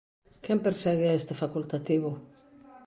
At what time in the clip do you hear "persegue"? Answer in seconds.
0.65-1.07